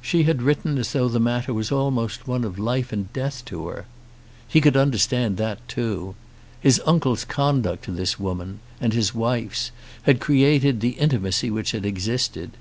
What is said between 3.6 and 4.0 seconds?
her.